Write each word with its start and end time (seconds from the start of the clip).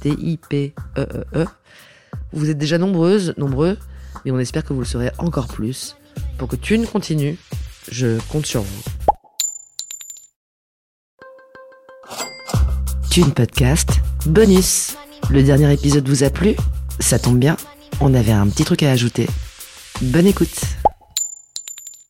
T-I-P-E-E-E. 0.00 1.46
Vous 2.32 2.50
êtes 2.50 2.58
déjà 2.58 2.78
nombreuses, 2.78 3.34
nombreux, 3.36 3.78
mais 4.24 4.30
on 4.30 4.38
espère 4.38 4.64
que 4.64 4.72
vous 4.72 4.80
le 4.80 4.86
serez 4.86 5.10
encore 5.18 5.48
plus. 5.48 5.96
Pour 6.38 6.48
que 6.48 6.56
Thune 6.56 6.86
continue, 6.86 7.38
je 7.90 8.18
compte 8.28 8.46
sur 8.46 8.62
vous. 8.62 8.82
Thune 13.10 13.32
Podcast, 13.32 13.88
bonus. 14.26 14.96
Le 15.30 15.42
dernier 15.42 15.72
épisode 15.72 16.08
vous 16.08 16.22
a 16.24 16.30
plu? 16.30 16.54
Ça 17.00 17.18
tombe 17.18 17.38
bien, 17.38 17.56
on 18.00 18.14
avait 18.14 18.32
un 18.32 18.48
petit 18.48 18.64
truc 18.64 18.82
à 18.82 18.90
ajouter. 18.90 19.26
Bonne 20.00 20.26
écoute. 20.26 20.60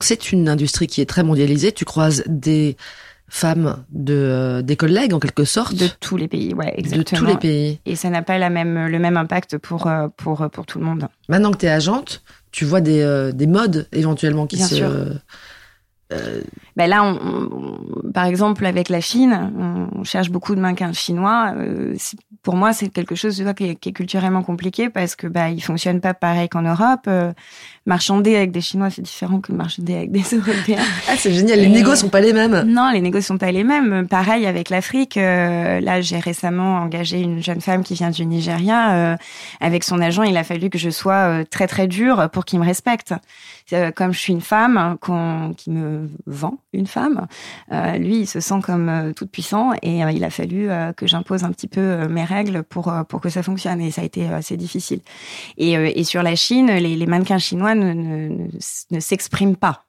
C'est 0.00 0.32
une 0.32 0.48
industrie 0.48 0.86
qui 0.86 1.00
est 1.00 1.06
très 1.06 1.22
mondialisée. 1.22 1.72
Tu 1.72 1.84
croises 1.84 2.22
des 2.26 2.76
femmes 3.30 3.84
de 3.90 4.12
euh, 4.14 4.60
des 4.62 4.76
collègues 4.76 5.14
en 5.14 5.20
quelque 5.20 5.44
sorte 5.44 5.74
De 5.76 5.86
tous 6.00 6.16
les 6.18 6.28
pays, 6.28 6.52
ouais, 6.52 6.72
de 6.74 6.80
exactement. 6.80 7.20
tous 7.20 7.26
les 7.26 7.36
pays. 7.38 7.80
Et 7.86 7.96
ça 7.96 8.10
n'a 8.10 8.22
pas 8.22 8.36
la 8.38 8.50
même, 8.50 8.88
le 8.88 8.98
même 8.98 9.16
impact 9.16 9.56
pour, 9.56 9.86
euh, 9.86 10.08
pour, 10.16 10.46
pour 10.50 10.66
tout 10.66 10.78
le 10.80 10.84
monde. 10.84 11.06
Maintenant 11.28 11.50
que 11.52 11.58
tu 11.58 11.66
es 11.66 11.70
agente, 11.70 12.22
tu 12.50 12.64
vois 12.64 12.80
des, 12.80 13.00
euh, 13.00 13.30
des 13.32 13.46
modes 13.46 13.86
éventuellement 13.92 14.46
qui 14.46 14.56
Bien 14.56 14.66
se 14.66 14.74
sûr. 14.74 14.90
euh, 16.12 16.40
Ben 16.76 16.88
là, 16.88 17.04
on, 17.04 17.18
on- 17.22 18.10
par 18.12 18.24
exemple, 18.24 18.66
avec 18.66 18.88
la 18.88 19.00
Chine, 19.00 19.52
on 19.94 20.02
cherche 20.02 20.28
beaucoup 20.30 20.56
de 20.56 20.60
mannequins 20.60 20.92
chinois. 20.92 21.54
Euh, 21.56 21.94
c'est- 21.98 22.18
pour 22.42 22.56
moi, 22.56 22.72
c'est 22.72 22.88
quelque 22.88 23.14
chose 23.14 23.36
tu 23.36 23.42
vois, 23.42 23.52
qui, 23.54 23.70
est, 23.70 23.74
qui 23.74 23.90
est 23.90 23.92
culturellement 23.92 24.42
compliqué 24.42 24.88
parce 24.88 25.14
que 25.14 25.26
bah, 25.26 25.50
ils 25.50 25.62
fonctionnent 25.62 26.00
pas 26.00 26.14
pareil 26.14 26.48
qu'en 26.48 26.62
Europe. 26.62 27.00
Euh, 27.06 27.32
marchander 27.86 28.36
avec 28.36 28.50
des 28.50 28.60
Chinois, 28.60 28.88
c'est 28.90 29.02
différent 29.02 29.40
que 29.40 29.52
marchander 29.52 29.94
avec 29.94 30.10
des 30.10 30.20
Européens. 30.32 30.82
Ah, 31.08 31.16
c'est 31.16 31.32
génial, 31.32 31.60
les 31.60 31.68
négos 31.68 31.96
sont 31.96 32.08
pas 32.08 32.20
les 32.20 32.32
mêmes. 32.32 32.62
Non, 32.66 32.90
les 32.90 33.00
négociations 33.00 33.34
sont 33.34 33.38
pas 33.38 33.52
les 33.52 33.64
mêmes. 33.64 34.06
Pareil 34.08 34.46
avec 34.46 34.70
l'Afrique. 34.70 35.16
euh, 35.16 35.80
là, 35.80 36.00
j'ai 36.00 36.18
récemment 36.18 36.78
engagé 36.78 37.20
une 37.20 37.42
jeune 37.42 37.60
femme 37.60 37.82
qui 37.82 37.94
vient 37.94 38.10
du 38.10 38.24
Nigeria. 38.24 38.94
euh, 38.94 39.16
avec 39.60 39.84
son 39.84 40.00
agent, 40.00 40.22
il 40.22 40.36
a 40.36 40.44
fallu 40.44 40.70
que 40.70 40.78
je 40.78 40.88
sois 40.90 41.44
très 41.50 41.66
très 41.66 41.88
dure 41.88 42.30
pour 42.32 42.44
qu'il 42.44 42.58
me 42.58 42.64
respecte. 42.64 43.14
Euh, 43.72 43.90
comme 43.90 44.12
je 44.12 44.18
suis 44.18 44.32
une 44.32 44.40
femme 44.40 44.96
qui 45.56 45.70
me 45.70 46.08
vend 46.26 46.58
une 46.72 46.86
femme, 46.86 47.26
euh, 47.72 47.96
lui, 47.98 48.20
il 48.20 48.26
se 48.26 48.40
sent 48.40 48.60
comme 48.62 48.88
euh, 48.88 49.12
toute 49.12 49.30
puissant 49.30 49.72
et 49.82 50.04
euh, 50.04 50.10
il 50.10 50.24
a 50.24 50.30
fallu 50.30 50.68
que 50.96 51.06
j'impose 51.06 51.44
un 51.44 51.52
petit 51.52 51.68
peu 51.68 52.08
mes 52.08 52.24
règles 52.24 52.62
pour 52.62 52.92
pour 53.08 53.20
que 53.20 53.28
ça 53.28 53.42
fonctionne 53.42 53.80
et 53.80 53.90
ça 53.90 54.02
a 54.02 54.04
été 54.04 54.26
assez 54.28 54.56
difficile. 54.56 55.00
Et, 55.56 55.72
et 55.72 56.04
sur 56.04 56.22
la 56.22 56.36
Chine, 56.36 56.66
les, 56.66 56.96
les 56.96 57.06
mannequins 57.06 57.38
chinois 57.38 57.74
ne, 57.74 57.92
ne, 57.92 58.28
ne, 58.28 58.48
ne 58.90 59.00
s'expriment 59.00 59.56
pas. 59.56 59.84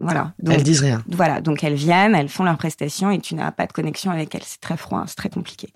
Voilà. 0.00 0.32
Donc, 0.38 0.54
Elles 0.54 0.62
disent 0.62 0.80
rien. 0.80 1.02
voilà, 1.08 1.42
donc 1.42 1.62
elles 1.62 1.74
viennent, 1.74 2.14
elles 2.14 2.30
font 2.30 2.44
leurs 2.44 2.56
prestations 2.56 3.10
et 3.10 3.18
tu 3.18 3.34
n'as 3.34 3.52
pas 3.52 3.66
de 3.66 3.72
connexion 3.72 4.10
avec 4.10 4.34
elles. 4.34 4.42
C'est 4.44 4.60
très 4.60 4.78
froid, 4.78 5.04
c'est 5.06 5.14
très 5.14 5.28
compliqué. 5.28 5.68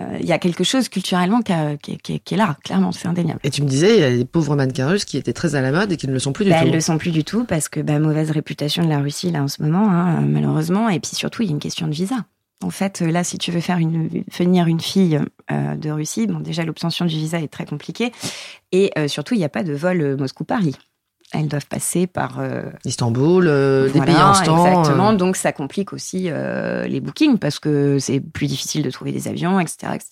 Euh, 0.00 0.18
Il 0.20 0.26
y 0.26 0.32
a 0.32 0.38
quelque 0.38 0.64
chose 0.64 0.88
culturellement 0.88 1.40
qui, 1.42 1.52
a- 1.52 1.76
qui- 1.76 1.98
qui- 1.98 2.20
qui 2.20 2.34
est 2.34 2.36
là, 2.36 2.56
clairement, 2.64 2.92
c'est 2.92 3.08
indéniable. 3.08 3.40
Et 3.44 3.50
tu 3.50 3.62
me 3.62 3.68
disais, 3.68 3.96
il 3.96 4.00
y 4.00 4.04
a 4.04 4.10
des 4.16 4.24
pauvres 4.24 4.54
mannequins 4.56 4.88
russes 4.88 5.04
qui 5.04 5.16
étaient 5.16 5.32
très 5.32 5.54
à 5.56 5.60
la 5.60 5.72
mode 5.72 5.90
et 5.92 5.96
qui 5.96 6.06
ne 6.06 6.12
le 6.12 6.18
sont 6.18 6.32
plus 6.32 6.44
du 6.44 6.50
Bah, 6.50 6.60
tout. 6.60 6.66
elles 6.66 6.72
le 6.72 6.80
sont 6.80 6.96
plus 6.98 7.10
du 7.10 7.24
tout 7.24 7.44
parce 7.44 7.68
que 7.68 7.80
bah, 7.80 7.98
mauvaise 7.98 8.30
réputation 8.30 8.84
de 8.84 8.88
la 8.88 9.00
Russie 9.00 9.30
là 9.30 9.42
en 9.42 9.48
ce 9.48 9.62
moment, 9.62 9.90
hein, 9.90 10.20
malheureusement. 10.20 10.88
Et 10.88 11.00
puis 11.00 11.14
surtout, 11.14 11.42
il 11.42 11.46
y 11.46 11.48
a 11.48 11.52
une 11.52 11.58
question 11.58 11.86
de 11.88 11.92
visa. 11.92 12.16
En 12.62 12.70
fait, 12.70 13.00
là, 13.00 13.24
si 13.24 13.38
tu 13.38 13.50
veux 13.52 13.60
faire 13.60 13.78
une, 13.78 14.08
venir 14.36 14.66
une 14.66 14.80
fille 14.80 15.18
euh, 15.50 15.76
de 15.76 15.90
Russie, 15.90 16.26
bon, 16.26 16.40
déjà 16.40 16.62
l'obtention 16.62 17.06
du 17.06 17.14
visa 17.14 17.40
est 17.40 17.48
très 17.48 17.64
compliquée, 17.64 18.12
et 18.70 18.90
euh, 18.98 19.08
surtout, 19.08 19.32
il 19.34 19.38
n'y 19.38 19.44
a 19.44 19.48
pas 19.48 19.62
de 19.62 19.72
vol 19.72 20.00
euh, 20.02 20.16
Moscou-Paris. 20.18 20.76
Elles 21.32 21.48
doivent 21.48 21.66
passer 21.66 22.06
par 22.06 22.40
euh, 22.40 22.62
Istanbul, 22.84 23.46
euh, 23.46 23.88
des 23.88 24.00
pays 24.00 24.14
en 24.16 24.34
stand. 24.34 24.66
Exactement. 24.66 25.12
euh, 25.12 25.16
Donc 25.16 25.36
ça 25.36 25.52
complique 25.52 25.92
aussi 25.92 26.28
les 26.30 27.00
bookings 27.00 27.38
parce 27.38 27.58
que 27.58 27.98
c'est 27.98 28.20
plus 28.20 28.46
difficile 28.46 28.82
de 28.82 28.90
trouver 28.90 29.12
des 29.12 29.28
avions, 29.28 29.60
etc., 29.60 29.92
etc. 29.94 30.08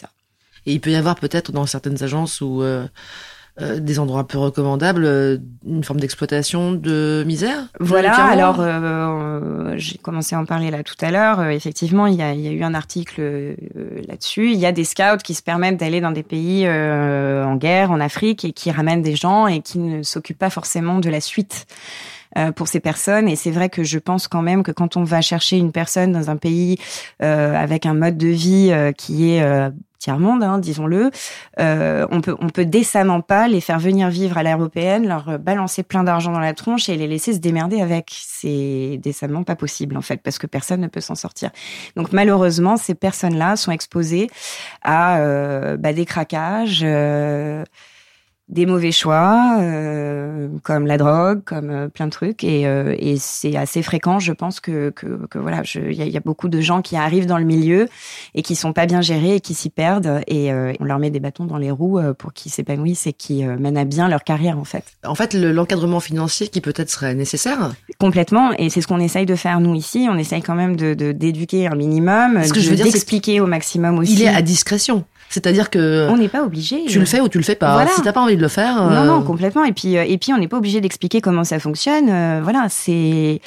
Et 0.67 0.75
il 0.75 0.81
peut 0.81 0.91
y 0.91 0.97
avoir 0.97 1.17
peut-être 1.17 1.51
dans 1.51 1.67
certaines 1.67 2.03
agences 2.03 2.41
ou 2.41 2.63
euh, 3.61 3.77
euh, 3.77 3.81
des 3.81 3.99
endroits 3.99 4.27
peu 4.27 4.39
recommandables 4.39 5.05
euh, 5.05 5.39
une 5.67 5.85
forme 5.85 6.01
d'exploitation 6.01 6.73
de 6.73 7.25
misère. 7.27 7.69
Voilà. 7.81 8.15
Alors 8.15 8.57
euh, 8.61 9.75
j'ai 9.77 9.99
commencé 9.99 10.35
à 10.35 10.41
en 10.41 10.45
parler 10.45 10.71
là 10.71 10.83
tout 10.83 10.95
à 11.01 11.11
l'heure. 11.11 11.41
Euh, 11.41 11.51
effectivement, 11.51 12.07
il 12.07 12.15
y 12.15 12.23
a, 12.23 12.33
il 12.33 12.41
y 12.41 12.49
a 12.49 12.53
eu 12.53 12.63
un 12.63 12.75
article 12.75 13.21
euh, 13.21 13.55
là-dessus. 14.07 14.53
Il 14.53 14.59
y 14.59 14.67
a 14.67 14.73
des 14.73 14.85
scouts 14.85 15.23
qui 15.23 15.35
se 15.35 15.43
permettent 15.43 15.79
d'aller 15.79 16.01
dans 16.01 16.13
des 16.13 16.23
pays 16.23 16.65
euh, 16.67 17.45
en 17.45 17.57
guerre, 17.57 17.91
en 17.91 18.01
Afrique, 18.01 18.45
et 18.45 18.53
qui 18.53 18.71
ramènent 18.71 19.03
des 19.03 19.17
gens 19.17 19.47
et 19.47 19.61
qui 19.61 19.79
ne 19.79 20.03
s'occupent 20.03 20.39
pas 20.39 20.51
forcément 20.51 20.99
de 20.99 21.11
la 21.11 21.21
suite. 21.21 21.67
euh, 22.37 22.53
pour 22.53 22.69
ces 22.69 22.81
personnes 22.81 23.29
et 23.29 23.37
c'est 23.37 23.51
vrai 23.51 23.69
que 23.69 23.83
je 23.83 23.99
pense 23.99 24.29
quand 24.29 24.43
même 24.43 24.63
que 24.63 24.73
quand 24.73 24.97
on 24.97 25.05
va 25.05 25.21
chercher 25.21 25.57
une 25.57 25.73
personne 25.73 26.13
dans 26.13 26.31
un 26.31 26.37
pays 26.37 26.79
euh, 27.23 27.55
avec 27.55 27.87
un 27.87 27.95
mode 27.95 28.17
de 28.19 28.29
vie 28.29 28.69
euh, 28.71 28.93
qui 28.93 29.31
est 29.33 29.43
euh, 29.43 29.71
tiers 29.99 30.19
monde, 30.19 30.43
hein, 30.43 30.59
disons-le, 30.59 31.11
euh, 31.61 32.07
on 32.11 32.21
peut 32.21 32.37
on 32.41 32.49
peut 32.49 32.65
décemment 32.65 33.21
pas 33.21 33.49
les 33.49 33.61
faire 33.61 33.79
venir 33.79 34.09
vivre 34.09 34.39
à 34.39 34.43
l'européenne, 34.43 35.07
leur 35.09 35.39
balancer 35.39 35.83
plein 35.83 36.05
d'argent 36.05 36.33
dans 36.33 36.39
la 36.41 36.55
tronche 36.55 36.89
et 36.89 36.97
les 36.97 37.07
laisser 37.07 37.33
se 37.35 37.39
démerder 37.39 37.81
avec. 37.81 38.11
C'est 38.11 38.99
décemment 39.03 39.43
pas 39.45 39.57
possible 39.57 39.97
en 39.97 40.03
fait 40.03 40.23
parce 40.23 40.39
que 40.39 40.47
personne 40.47 40.81
ne 40.81 40.89
peut 40.89 41.01
s'en 41.01 41.15
sortir. 41.15 41.51
Donc 41.97 42.13
malheureusement, 42.13 42.77
ces 42.77 42.95
personnes-là 42.95 43.57
sont 43.57 43.73
exposées 43.73 44.29
à 44.83 45.19
euh, 45.19 45.77
bah, 45.77 45.93
des 45.93 46.05
craquages. 46.05 46.83
euh, 46.85 47.65
des 48.49 48.65
mauvais 48.65 48.93
choix, 48.93 49.59
euh, 49.61 50.49
comme 50.63 50.87
la 50.87 50.97
drogue, 50.97 51.43
comme 51.45 51.71
euh, 51.71 51.89
plein 51.89 52.07
de 52.07 52.11
trucs, 52.11 52.45
et, 52.45 52.67
euh, 52.67 52.95
et 52.99 53.17
c'est 53.19 53.57
assez 53.57 53.83
fréquent. 53.83 54.19
Je 54.19 54.33
pense 54.33 54.59
que, 54.61 54.91
que, 54.91 55.27
que 55.29 55.39
voilà, 55.39 55.63
il 55.75 55.93
y, 55.93 56.03
a- 56.03 56.07
il 56.07 56.13
y 56.13 56.17
a 56.17 56.21
beaucoup 56.21 56.49
de 56.49 56.61
gens 56.61 56.81
qui 56.81 56.97
arrivent 56.97 57.27
dans 57.27 57.37
le 57.39 57.45
milieu 57.45 57.89
et 58.35 58.43
qui 58.43 58.57
sont 58.57 58.73
pas 58.73 58.87
bien 58.87 59.01
gérés 59.03 59.37
et 59.37 59.41
qui 59.41 59.55
s'y 59.55 59.69
perdent, 59.71 60.21
et 60.27 60.53
euh, 60.53 60.73
on 60.81 60.85
leur 60.85 60.99
met 60.99 61.11
des 61.11 61.21
bâtons 61.21 61.45
dans 61.45 61.59
les 61.59 61.71
roues 61.71 61.99
euh, 61.99 62.15
pour 62.15 62.33
qu'ils 62.33 62.51
s'épanouissent 62.51 63.07
et 63.07 63.13
qui 63.13 63.45
mènent 63.45 63.77
à 63.77 63.85
bien 63.85 64.09
leur 64.09 64.25
carrière 64.25 64.59
en 64.59 64.65
fait. 64.65 64.85
En 65.05 65.15
fait, 65.15 65.35
le- 65.35 65.53
l'encadrement 65.53 66.01
financier 66.01 66.49
qui 66.49 66.61
peut-être 66.61 66.91
serait 66.91 67.15
nécessaire. 67.15 67.73
Complètement, 67.99 68.53
et 68.59 68.71
c'est 68.71 68.81
ce 68.81 68.87
qu'on 68.87 69.01
essaye 69.01 69.27
de 69.27 69.35
faire 69.35 69.61
nous 69.61 69.75
ici. 69.75 70.07
On 70.11 70.17
essaye 70.17 70.43
quand 70.43 70.55
même 70.55 70.77
de 70.77 70.95
de- 70.95 71.13
d'éduquer 71.13 71.67
un 71.67 71.75
minimum, 71.75 72.39
de- 72.61 72.77
d'expliquer 72.93 73.41
au 73.41 73.47
maximum 73.47 73.99
aussi. 73.99 74.15
Il 74.15 74.23
est 74.23 74.29
à 74.29 74.41
discrétion. 74.43 75.05
C'est-à-dire 75.31 75.71
que 75.71 76.09
On 76.11 76.17
n'est 76.17 76.29
pas 76.29 76.43
obligé. 76.43 76.85
tu 76.87 76.99
le 76.99 77.05
fais 77.05 77.21
ou 77.21 77.29
tu 77.29 77.39
le 77.39 77.45
fais 77.45 77.55
pas. 77.55 77.75
Voilà. 77.75 77.91
Si 77.91 78.03
t'as 78.03 78.13
pas 78.13 78.23
envie 78.23 78.37
de 78.37 78.43
le 78.43 78.49
faire. 78.49 78.77
Non, 78.77 78.91
euh, 78.91 79.05
non, 79.05 79.23
complètement. 79.23 79.65
Et 79.65 79.73
puis, 79.73 79.97
euh, 79.97 80.05
et 80.07 80.19
puis, 80.19 80.33
on 80.33 80.39
n'est 80.39 80.49
pas 80.49 80.57
obligé 80.57 80.81
d'expliquer 80.81 81.21
comment 81.21 81.45
ça 81.45 81.59
fonctionne. 81.59 82.09
Euh, 82.09 82.41
voilà, 82.43 82.67
c'est, 82.69 83.41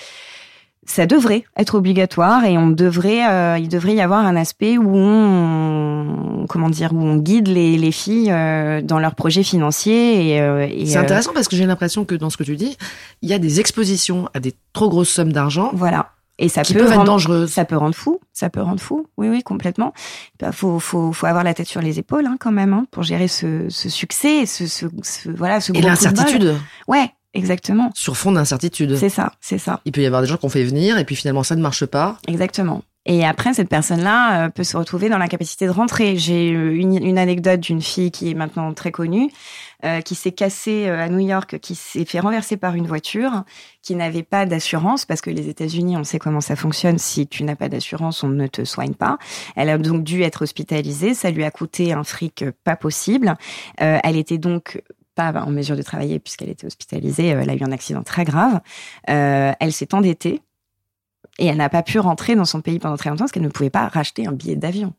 ça 0.85 1.05
devrait 1.05 1.43
être 1.57 1.75
obligatoire 1.75 2.43
et 2.45 2.57
on 2.57 2.69
devrait, 2.69 3.27
euh, 3.29 3.57
il 3.57 3.69
devrait 3.69 3.93
y 3.95 4.01
avoir 4.01 4.25
un 4.25 4.35
aspect 4.35 4.77
où 4.77 4.95
on, 4.95 6.45
comment 6.49 6.69
dire, 6.69 6.91
où 6.93 6.99
on 7.01 7.17
guide 7.17 7.47
les, 7.47 7.77
les 7.77 7.91
filles 7.91 8.31
euh, 8.31 8.81
dans 8.81 8.99
leurs 8.99 9.15
projets 9.15 9.43
financiers 9.43 10.35
et, 10.35 10.41
euh, 10.41 10.67
et, 10.69 10.85
C'est 10.87 10.97
intéressant 10.97 11.33
parce 11.33 11.47
que 11.47 11.55
j'ai 11.55 11.65
l'impression 11.65 12.03
que 12.03 12.15
dans 12.15 12.29
ce 12.29 12.37
que 12.37 12.43
tu 12.43 12.55
dis, 12.55 12.77
il 13.21 13.29
y 13.29 13.33
a 13.33 13.39
des 13.39 13.59
expositions 13.59 14.27
à 14.33 14.39
des 14.39 14.53
trop 14.73 14.89
grosses 14.89 15.09
sommes 15.09 15.33
d'argent 15.33 15.71
voilà. 15.73 16.11
Et 16.43 16.49
ça 16.49 16.63
qui 16.63 16.73
peut 16.73 16.81
être 16.81 16.89
rendre, 16.93 17.03
dangereuses. 17.05 17.51
ça 17.51 17.65
peut 17.65 17.77
rendre 17.77 17.95
fou. 17.95 18.19
Ça 18.33 18.49
peut 18.49 18.61
rendre 18.61 18.79
fou. 18.81 19.05
Oui, 19.17 19.29
oui, 19.29 19.43
complètement. 19.43 19.93
Bah, 20.39 20.51
faut, 20.51 20.79
faut, 20.79 21.13
faut 21.13 21.25
avoir 21.27 21.43
la 21.43 21.53
tête 21.53 21.67
sur 21.67 21.81
les 21.81 21.99
épaules, 21.99 22.25
hein, 22.25 22.35
quand 22.39 22.51
même, 22.51 22.73
hein, 22.73 22.85
pour 22.91 23.03
gérer 23.03 23.27
ce, 23.27 23.67
ce 23.69 23.89
succès, 23.89 24.45
ce, 24.45 24.65
ce, 24.67 24.87
ce- 25.03 25.29
voilà, 25.29 25.61
ce 25.61 25.71
Et 25.73 25.81
l'incertitude. 25.81 26.55
Ouais, 26.87 27.09
exactement. 27.33 27.91
Sur 27.93 28.17
fond 28.17 28.31
d'incertitude. 28.31 28.97
C'est 28.97 29.09
ça, 29.09 29.33
c'est 29.39 29.57
ça. 29.59 29.81
Il 29.85 29.91
peut 29.91 30.01
y 30.01 30.05
avoir 30.05 30.21
des 30.23 30.27
gens 30.27 30.37
qu'on 30.37 30.49
fait 30.49 30.63
venir 30.63 30.97
et 30.97 31.05
puis 31.05 31.15
finalement 31.15 31.43
ça 31.43 31.55
ne 31.55 31.61
marche 31.61 31.85
pas. 31.85 32.17
Exactement. 32.27 32.81
Et 33.07 33.25
après, 33.25 33.53
cette 33.55 33.69
personne-là 33.69 34.45
euh, 34.45 34.49
peut 34.49 34.63
se 34.63 34.77
retrouver 34.77 35.09
dans 35.09 35.17
l'incapacité 35.17 35.65
de 35.65 35.71
rentrer. 35.71 36.17
J'ai 36.17 36.49
une, 36.49 37.03
une 37.03 37.17
anecdote 37.17 37.59
d'une 37.59 37.81
fille 37.81 38.11
qui 38.11 38.29
est 38.29 38.35
maintenant 38.35 38.71
très 38.75 38.91
connue, 38.91 39.31
euh, 39.83 40.01
qui 40.01 40.13
s'est 40.13 40.31
cassée 40.31 40.87
euh, 40.87 41.03
à 41.03 41.09
New 41.09 41.19
York, 41.19 41.57
qui 41.59 41.73
s'est 41.73 42.05
fait 42.05 42.19
renverser 42.19 42.57
par 42.57 42.75
une 42.75 42.85
voiture, 42.85 43.43
qui 43.81 43.95
n'avait 43.95 44.21
pas 44.21 44.45
d'assurance, 44.45 45.05
parce 45.05 45.21
que 45.21 45.31
les 45.31 45.49
États-Unis, 45.49 45.97
on 45.97 46.03
sait 46.03 46.19
comment 46.19 46.41
ça 46.41 46.55
fonctionne. 46.55 46.99
Si 46.99 47.25
tu 47.25 47.43
n'as 47.43 47.55
pas 47.55 47.69
d'assurance, 47.69 48.23
on 48.23 48.29
ne 48.29 48.45
te 48.45 48.63
soigne 48.65 48.93
pas. 48.93 49.17
Elle 49.55 49.69
a 49.69 49.79
donc 49.79 50.03
dû 50.03 50.21
être 50.21 50.43
hospitalisée. 50.43 51.15
Ça 51.15 51.31
lui 51.31 51.43
a 51.43 51.49
coûté 51.49 51.93
un 51.93 52.03
fric 52.03 52.45
pas 52.63 52.75
possible. 52.75 53.33
Elle 53.77 54.15
était 54.15 54.37
donc 54.37 54.83
pas 55.15 55.33
en 55.33 55.49
mesure 55.49 55.75
de 55.75 55.81
travailler 55.81 56.19
puisqu'elle 56.19 56.49
était 56.49 56.67
hospitalisée. 56.67 57.27
Elle 57.27 57.49
a 57.49 57.55
eu 57.55 57.63
un 57.63 57.71
accident 57.71 58.03
très 58.03 58.25
grave. 58.25 58.59
Elle 59.05 59.73
s'est 59.73 59.95
endettée 59.95 60.41
et 61.39 61.45
elle 61.45 61.57
n'a 61.57 61.69
pas 61.69 61.83
pu 61.83 61.99
rentrer 61.99 62.35
dans 62.35 62.45
son 62.45 62.61
pays 62.61 62.79
pendant 62.79 62.97
très 62.97 63.09
longtemps 63.09 63.23
parce 63.23 63.31
qu'elle 63.31 63.43
ne 63.43 63.49
pouvait 63.49 63.69
pas 63.69 63.87
racheter 63.87 64.27
un 64.27 64.31
billet 64.31 64.55
d'avion 64.55 64.93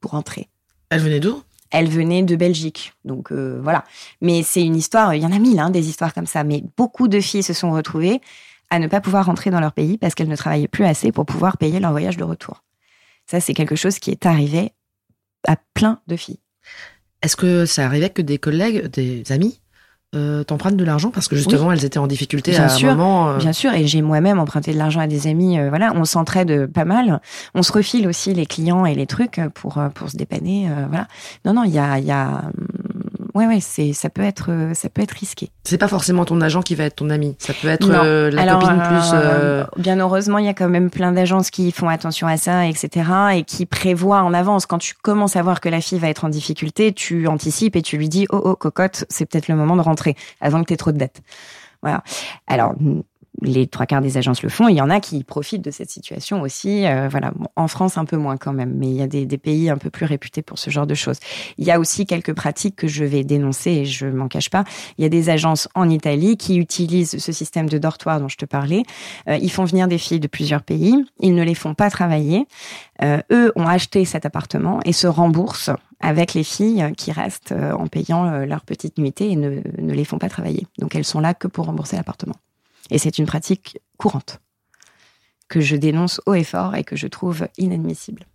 pour 0.00 0.12
rentrer. 0.12 0.48
Elle 0.90 1.00
venait 1.00 1.20
d'où? 1.20 1.42
Elle 1.70 1.88
venait 1.88 2.22
de 2.22 2.34
Belgique, 2.34 2.94
donc 3.04 3.30
euh, 3.30 3.60
voilà. 3.62 3.84
Mais 4.22 4.42
c'est 4.42 4.62
une 4.62 4.76
histoire, 4.76 5.14
il 5.14 5.22
y 5.22 5.26
en 5.26 5.32
a 5.32 5.38
mille, 5.38 5.60
hein, 5.60 5.68
des 5.68 5.88
histoires 5.88 6.14
comme 6.14 6.26
ça. 6.26 6.42
Mais 6.42 6.64
beaucoup 6.78 7.08
de 7.08 7.20
filles 7.20 7.42
se 7.42 7.52
sont 7.52 7.72
retrouvées 7.72 8.20
à 8.70 8.78
ne 8.78 8.86
pas 8.86 9.00
pouvoir 9.00 9.26
rentrer 9.26 9.50
dans 9.50 9.60
leur 9.60 9.72
pays 9.72 9.98
parce 9.98 10.14
qu'elles 10.14 10.28
ne 10.28 10.36
travaillaient 10.36 10.68
plus 10.68 10.84
assez 10.84 11.12
pour 11.12 11.26
pouvoir 11.26 11.58
payer 11.58 11.78
leur 11.78 11.90
voyage 11.90 12.16
de 12.16 12.24
retour. 12.24 12.64
Ça, 13.26 13.40
c'est 13.40 13.54
quelque 13.54 13.76
chose 13.76 13.98
qui 13.98 14.10
est 14.10 14.24
arrivé 14.24 14.72
à 15.46 15.56
plein 15.74 16.00
de 16.06 16.16
filles. 16.16 16.40
Est-ce 17.22 17.36
que 17.36 17.66
ça 17.66 17.84
arrivait 17.84 18.10
que 18.10 18.22
des 18.22 18.38
collègues, 18.38 18.86
des 18.86 19.30
amis? 19.32 19.60
Euh, 20.14 20.42
t'empruntent 20.42 20.76
de 20.78 20.84
l'argent 20.84 21.10
parce 21.10 21.28
que 21.28 21.36
justement 21.36 21.70
elles 21.70 21.84
étaient 21.84 21.98
en 21.98 22.06
difficulté 22.06 22.52
Bien 22.52 22.64
à 22.64 22.68
sûr, 22.70 22.90
un 22.90 22.94
moment. 22.94 23.28
euh, 23.28 23.36
Bien 23.38 23.52
sûr, 23.52 23.72
et 23.74 23.86
j'ai 23.86 24.00
moi-même 24.00 24.38
emprunté 24.38 24.72
de 24.72 24.78
l'argent 24.78 25.00
à 25.00 25.06
des 25.06 25.26
amis. 25.26 25.58
euh, 25.58 25.68
voilà, 25.68 25.92
on 25.94 26.04
s'entraide 26.06 26.66
pas 26.66 26.86
mal. 26.86 27.20
On 27.54 27.62
se 27.62 27.70
refile 27.72 28.08
aussi 28.08 28.32
les 28.32 28.46
clients 28.46 28.86
et 28.86 28.94
les 28.94 29.06
trucs 29.06 29.40
pour 29.54 29.76
euh, 29.78 29.90
pour 29.90 30.08
se 30.08 30.16
dépanner. 30.16 30.68
euh, 30.70 30.86
voilà. 30.88 31.08
Non, 31.44 31.52
non, 31.52 31.64
il 31.64 31.72
y 31.72 31.78
a, 31.78 31.98
il 31.98 32.06
y 32.06 32.10
a, 32.10 32.44
ouais, 33.38 33.46
ouais, 33.46 33.60
c'est, 33.60 33.92
ça 33.92 34.10
peut 34.10 34.22
être, 34.22 34.50
euh, 34.50 34.74
ça 34.74 34.88
peut 34.88 35.00
être 35.02 35.12
risqué. 35.12 35.50
C'est 35.64 35.78
pas 35.78 35.88
forcément 35.88 36.24
ton 36.24 36.40
agent 36.40 36.60
qui 36.62 36.74
va 36.74 36.84
être 36.84 36.96
ton 36.96 37.08
ami. 37.10 37.36
Ça 37.38 37.54
peut 37.54 37.68
être 37.68 37.88
euh, 37.90 38.30
la 38.30 38.42
Alors, 38.42 38.60
copine 38.60 38.82
plus. 38.82 39.10
euh, 39.14 39.64
Bien 39.76 39.98
heureusement, 40.00 40.38
il 40.38 40.44
y 40.44 40.48
a 40.48 40.54
quand 40.54 40.68
même 40.68 40.90
plein 40.90 41.12
d'agences 41.12 41.50
qui 41.50 41.70
font 41.72 41.88
attention 41.88 42.26
à 42.26 42.36
ça, 42.36 42.66
etc., 42.66 43.06
et 43.36 43.44
qui 43.44 43.64
prévoient 43.66 44.22
en 44.22 44.34
avance. 44.34 44.66
Quand 44.66 44.78
tu 44.78 44.94
commences 44.94 45.36
à 45.36 45.42
voir 45.42 45.60
que 45.60 45.68
la 45.68 45.80
fille 45.80 45.98
va 45.98 46.08
être 46.08 46.24
en 46.24 46.28
difficulté, 46.28 46.92
tu 46.92 47.26
anticipes 47.28 47.76
et 47.76 47.82
tu 47.82 47.96
lui 47.96 48.08
dis 48.08 48.26
oh 48.30 48.40
oh 48.44 48.56
cocotte, 48.56 49.04
c'est 49.08 49.24
peut-être 49.26 49.48
le 49.48 49.54
moment 49.56 49.76
de 49.76 49.82
rentrer 49.82 50.16
avant 50.40 50.60
que 50.62 50.66
tu 50.68 50.74
aies 50.74 50.76
trop 50.78 50.92
de 50.92 50.98
dettes. 50.98 51.20
Voilà. 51.82 52.02
Alors 52.46 52.74
les 53.42 53.66
trois 53.66 53.86
quarts 53.86 54.00
des 54.00 54.16
agences 54.16 54.42
le 54.42 54.48
font. 54.48 54.68
Il 54.68 54.76
y 54.76 54.80
en 54.80 54.90
a 54.90 55.00
qui 55.00 55.22
profitent 55.24 55.62
de 55.62 55.70
cette 55.70 55.90
situation 55.90 56.42
aussi. 56.42 56.86
Euh, 56.86 57.08
voilà. 57.08 57.30
Bon, 57.34 57.46
en 57.56 57.68
France, 57.68 57.98
un 57.98 58.04
peu 58.04 58.16
moins 58.16 58.36
quand 58.36 58.52
même, 58.52 58.74
mais 58.76 58.88
il 58.88 58.96
y 58.96 59.02
a 59.02 59.06
des, 59.06 59.26
des 59.26 59.38
pays 59.38 59.70
un 59.70 59.78
peu 59.78 59.90
plus 59.90 60.06
réputés 60.06 60.42
pour 60.42 60.58
ce 60.58 60.70
genre 60.70 60.86
de 60.86 60.94
choses. 60.94 61.18
Il 61.56 61.66
y 61.66 61.70
a 61.70 61.78
aussi 61.78 62.06
quelques 62.06 62.34
pratiques 62.34 62.76
que 62.76 62.88
je 62.88 63.04
vais 63.04 63.24
dénoncer 63.24 63.70
et 63.70 63.84
je 63.84 64.06
m'en 64.06 64.28
cache 64.28 64.50
pas. 64.50 64.64
Il 64.98 65.02
y 65.02 65.04
a 65.04 65.08
des 65.08 65.30
agences 65.30 65.68
en 65.74 65.88
Italie 65.88 66.36
qui 66.36 66.56
utilisent 66.56 67.18
ce 67.18 67.32
système 67.32 67.68
de 67.68 67.78
dortoir 67.78 68.20
dont 68.20 68.28
je 68.28 68.36
te 68.36 68.44
parlais. 68.44 68.82
Euh, 69.28 69.36
ils 69.40 69.50
font 69.50 69.64
venir 69.64 69.88
des 69.88 69.98
filles 69.98 70.20
de 70.20 70.28
plusieurs 70.28 70.62
pays. 70.62 70.96
Ils 71.20 71.34
ne 71.34 71.42
les 71.42 71.54
font 71.54 71.74
pas 71.74 71.90
travailler. 71.90 72.46
Euh, 73.02 73.20
eux 73.30 73.52
ont 73.54 73.66
acheté 73.66 74.04
cet 74.04 74.26
appartement 74.26 74.80
et 74.84 74.92
se 74.92 75.06
remboursent 75.06 75.70
avec 76.00 76.34
les 76.34 76.44
filles 76.44 76.92
qui 76.96 77.12
restent 77.12 77.52
euh, 77.52 77.72
en 77.72 77.86
payant 77.86 78.26
euh, 78.26 78.46
leur 78.46 78.62
petite 78.62 78.98
nuitée 78.98 79.30
et 79.30 79.36
ne, 79.36 79.60
ne 79.78 79.92
les 79.92 80.04
font 80.04 80.18
pas 80.18 80.28
travailler. 80.28 80.66
Donc 80.78 80.94
elles 80.94 81.04
sont 81.04 81.20
là 81.20 81.34
que 81.34 81.48
pour 81.48 81.66
rembourser 81.66 81.96
l'appartement. 81.96 82.34
Et 82.90 82.98
c'est 82.98 83.18
une 83.18 83.26
pratique 83.26 83.78
courante 83.96 84.40
que 85.48 85.60
je 85.60 85.76
dénonce 85.76 86.20
haut 86.26 86.34
et 86.34 86.44
fort 86.44 86.74
et 86.74 86.84
que 86.84 86.96
je 86.96 87.06
trouve 87.06 87.48
inadmissible. 87.56 88.26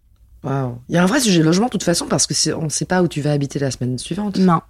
waouh. 0.43 0.79
Il 0.89 0.95
y 0.95 0.97
a 0.97 1.03
un 1.03 1.07
vrai 1.07 1.19
sujet 1.19 1.43
logement 1.43 1.67
de 1.67 1.71
toute 1.71 1.83
façon 1.83 2.07
parce 2.07 2.25
que 2.27 2.53
on 2.53 2.63
ne 2.63 2.69
sait 2.69 2.85
pas 2.85 3.03
où 3.03 3.07
tu 3.07 3.21
vas 3.21 3.31
habiter 3.31 3.59
la 3.59 3.71
semaine 3.71 3.97
suivante. 3.97 4.37
Non. 4.37 4.61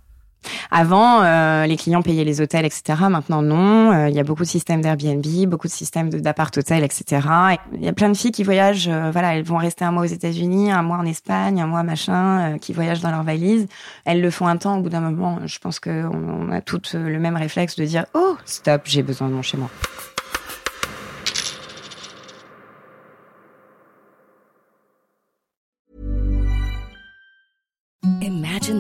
Avant, 0.72 1.22
euh, 1.24 1.66
les 1.66 1.78
clients 1.78 2.01
payaient 2.01 2.24
les 2.24 2.42
hôtels, 2.42 2.66
etc. 2.66 2.84
Maintenant, 3.10 3.42
non. 3.42 3.92
Euh, 3.92 4.10
Il 4.10 4.16
y 4.16 4.19
a 4.19 4.24
beaucoup 4.24 4.44
de 4.44 4.48
systèmes 4.48 4.81
d'Airbnb, 4.81 5.25
beaucoup 5.48 5.68
de 5.68 5.72
systèmes 5.72 6.10
de- 6.10 6.19
d'appart-hôtel, 6.19 6.84
etc. 6.84 7.28
Et 7.54 7.57
Il 7.75 7.84
y 7.84 7.88
a 7.88 7.94
plein 7.94 8.10
de 8.10 8.16
filles 8.18 8.31
qui 8.31 8.44
voyagent. 8.44 8.88
euh, 8.88 9.10
voilà, 9.12 9.36
elles 9.36 9.44
vont 9.44 9.57
rester 9.57 9.86
un 9.86 9.92
mois 9.92 10.04
aux 10.04 10.06
États-Unis, 10.06 10.72
un 10.72 10.84
mois 10.84 10.98
en 10.98 11.06
Espagne, 11.06 11.62
un 11.62 11.68
mois 11.68 11.84
machin, 11.84 12.54
euh, 12.54 12.57
qui 12.57 12.74
voyagent 12.74 13.01
dans 13.01 13.12
leur 13.12 13.24
valise. 13.24 13.68
Elles 14.06 14.22
le 14.22 14.30
font 14.31 14.48
un 14.48 14.57
temps. 14.57 14.78
Au 14.78 14.81
bout 14.81 14.90
d'un 14.90 15.01
moment, 15.01 15.40
je 15.45 15.60
pense 15.60 15.80
qu'on 15.80 16.12
on 16.48 16.51
a 16.51 16.62
toutes 16.62 16.94
euh, 16.95 17.10
le 17.10 17.19
même 17.19 17.36
réflexe 17.38 17.75
de 17.75 17.86
dire 17.86 18.06
oh 18.13 18.36
stop, 18.45 18.81
j'ai 18.86 19.04
besoin 19.04 19.28
de 19.30 19.34
mon 19.34 19.42
chez 19.42 19.57
moi. 19.57 19.69